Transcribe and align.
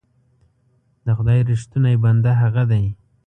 د 1.05 1.07
خدای 1.17 1.39
رښتونی 1.49 1.95
بنده 2.03 2.31
هغه 2.41 2.63
دی. 2.71 2.85